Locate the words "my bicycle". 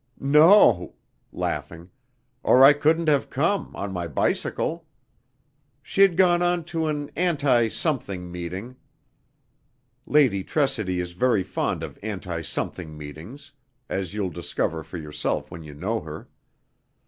3.93-4.87